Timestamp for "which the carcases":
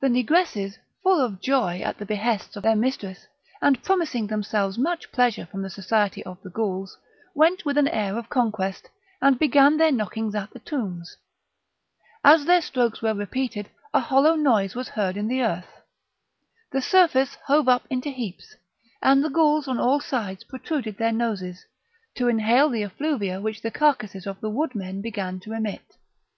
23.40-24.26